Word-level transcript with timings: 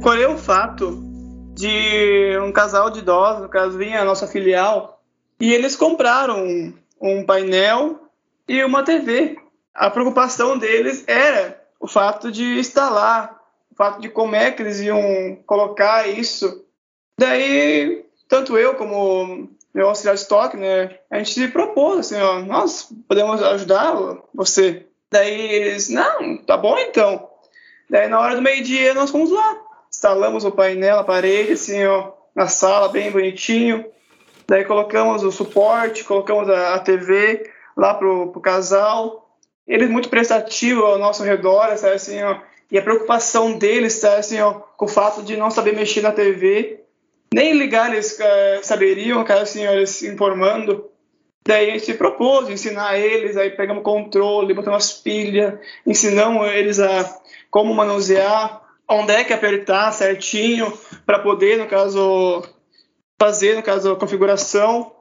escolher 0.00 0.30
o 0.30 0.38
fato 0.38 0.98
de 1.54 2.38
um 2.38 2.50
casal 2.50 2.88
de 2.88 3.00
idosos, 3.00 3.42
no 3.42 3.50
caso 3.50 3.76
vinha 3.76 4.00
a 4.00 4.04
nossa 4.04 4.26
filial, 4.26 4.98
e 5.38 5.52
eles 5.52 5.76
compraram 5.76 6.42
um, 6.42 6.74
um 6.98 7.26
painel 7.26 8.00
e 8.48 8.64
uma 8.64 8.82
TV. 8.82 9.36
A 9.74 9.90
preocupação 9.90 10.56
deles 10.56 11.04
era 11.06 11.62
o 11.78 11.86
fato 11.86 12.32
de 12.32 12.58
instalar, 12.58 13.38
o 13.70 13.74
fato 13.74 14.00
de 14.00 14.08
como 14.08 14.34
é 14.34 14.50
que 14.50 14.62
eles 14.62 14.80
iam 14.80 15.36
colocar 15.44 16.08
isso. 16.08 16.64
Daí, 17.18 18.02
tanto 18.26 18.56
eu 18.56 18.76
como 18.76 19.50
meu 19.74 19.88
auxiliar 19.88 20.14
de 20.14 20.22
estoque, 20.22 20.56
né, 20.56 20.98
a 21.10 21.18
gente 21.18 21.34
se 21.34 21.48
propôs 21.48 21.98
assim, 21.98 22.18
ó, 22.18 22.40
nós 22.40 22.88
podemos 23.06 23.42
ajudar 23.42 23.94
você. 24.34 24.86
Daí 25.10 25.52
eles, 25.52 25.90
não, 25.90 26.38
tá 26.38 26.56
bom 26.56 26.78
então. 26.78 27.28
Daí 27.90 28.08
na 28.08 28.18
hora 28.18 28.34
do 28.34 28.40
meio-dia 28.40 28.94
nós 28.94 29.10
fomos 29.10 29.30
lá, 29.30 29.69
instalamos 30.00 30.46
o 30.46 30.50
painel 30.50 30.96
na 30.96 31.04
parede, 31.04 31.52
assim, 31.52 31.84
ó, 31.84 32.12
na 32.34 32.48
sala, 32.48 32.88
bem 32.88 33.10
bonitinho. 33.10 33.84
Daí 34.48 34.64
colocamos 34.64 35.22
o 35.22 35.30
suporte, 35.30 36.04
colocamos 36.04 36.48
a, 36.48 36.74
a 36.74 36.78
TV 36.78 37.46
lá 37.76 37.92
pro, 37.92 38.28
pro 38.32 38.40
casal. 38.40 39.36
Eles 39.68 39.90
muito 39.90 40.08
prestativos 40.08 40.82
ao 40.82 40.98
nosso 40.98 41.22
redor, 41.22 41.76
sabe, 41.76 41.96
assim, 41.96 42.22
ó, 42.22 42.38
e 42.70 42.78
a 42.78 42.82
preocupação 42.82 43.58
deles, 43.58 43.92
sabe, 43.92 44.20
assim, 44.20 44.40
ó, 44.40 44.54
com 44.74 44.86
o 44.86 44.88
fato 44.88 45.22
de 45.22 45.36
não 45.36 45.50
saber 45.50 45.76
mexer 45.76 46.00
na 46.00 46.12
TV. 46.12 46.80
Nem 47.34 47.52
ligar 47.52 47.92
eles 47.92 48.18
uh, 48.18 48.64
saberiam, 48.64 49.22
cara, 49.22 49.42
assim, 49.42 49.66
ó, 49.66 49.72
eles 49.72 49.90
se 49.90 50.08
informando. 50.08 50.88
Daí 51.46 51.72
a 51.72 51.78
gente 51.78 51.92
propôs 51.92 52.48
ensinar 52.48 52.98
eles, 52.98 53.36
aí 53.36 53.50
pegamos 53.50 53.82
controle, 53.82 54.54
botamos 54.54 54.82
as 54.82 54.92
pilhas, 54.94 55.60
ensinamos 55.86 56.50
eles 56.52 56.80
a 56.80 57.20
como 57.50 57.74
manusear, 57.74 58.62
onde 58.90 59.12
é 59.12 59.24
que 59.24 59.32
apertar 59.32 59.92
certinho 59.92 60.72
para 61.06 61.20
poder, 61.20 61.56
no 61.56 61.66
caso, 61.66 62.42
fazer, 63.18 63.54
no 63.54 63.62
caso, 63.62 63.92
a 63.92 63.96
configuração. 63.96 64.92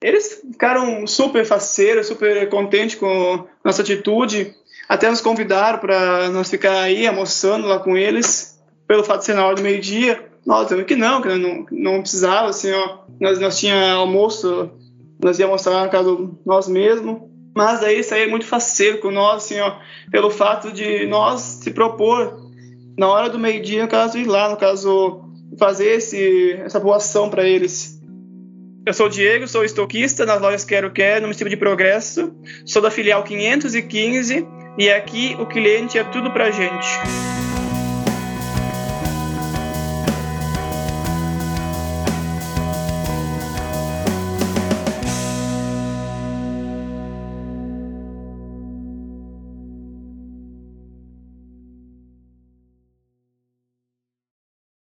Eles 0.00 0.42
ficaram 0.52 1.06
super 1.06 1.44
faceiros, 1.46 2.06
super 2.06 2.48
contentes 2.50 2.96
com 2.96 3.46
nossa 3.64 3.82
atitude, 3.82 4.54
até 4.88 5.08
nos 5.08 5.20
convidaram 5.20 5.78
para 5.78 6.28
nós 6.28 6.50
ficar 6.50 6.80
aí 6.80 7.06
almoçando 7.06 7.66
lá 7.66 7.78
com 7.78 7.96
eles, 7.96 8.60
pelo 8.86 9.04
fato 9.04 9.20
de 9.20 9.26
ser 9.26 9.34
na 9.34 9.46
hora 9.46 9.56
do 9.56 9.62
meio-dia. 9.62 10.28
Nós 10.44 10.64
dizemos 10.64 10.84
que 10.86 10.96
não, 10.96 11.22
que 11.22 11.28
não, 11.28 11.66
não 11.70 12.00
precisava, 12.00 12.50
assim, 12.50 12.72
ó, 12.72 12.98
nós, 13.20 13.38
nós 13.38 13.58
tinha 13.58 13.92
almoço, 13.92 14.70
nós 15.22 15.38
íamos 15.38 15.52
mostrar 15.52 15.82
na 15.82 15.88
casa 15.88 16.10
nós 16.44 16.68
mesmos. 16.68 17.22
Mas 17.54 17.82
aí 17.82 18.00
isso 18.00 18.12
aí 18.14 18.22
é 18.22 18.26
muito 18.26 18.46
faceiro 18.46 18.98
com 18.98 19.10
nós, 19.10 19.44
assim, 19.44 19.60
ó, 19.60 19.76
pelo 20.10 20.30
fato 20.30 20.72
de 20.72 21.06
nós 21.06 21.40
se 21.40 21.70
propor 21.70 22.51
na 22.96 23.08
hora 23.08 23.28
do 23.28 23.38
meio-dia, 23.38 23.82
no 23.82 23.88
caso, 23.88 24.18
ir 24.18 24.26
lá, 24.26 24.48
no 24.48 24.56
caso, 24.56 25.22
fazer 25.58 25.96
esse, 25.96 26.52
essa 26.64 26.80
boa 26.80 26.96
ação 26.96 27.28
para 27.28 27.46
eles. 27.46 28.00
Eu 28.84 28.92
sou 28.92 29.06
o 29.06 29.08
Diego, 29.08 29.46
sou 29.46 29.64
estoquista 29.64 30.26
nas 30.26 30.40
lojas 30.40 30.64
Quero 30.64 30.90
Quero, 30.90 31.20
no 31.20 31.26
município 31.28 31.50
de 31.50 31.56
Progresso. 31.56 32.34
Sou 32.66 32.82
da 32.82 32.90
filial 32.90 33.22
515 33.22 34.46
e 34.76 34.90
aqui 34.90 35.36
o 35.38 35.46
cliente 35.46 35.98
é 35.98 36.04
tudo 36.04 36.32
pra 36.32 36.50
gente. 36.50 36.88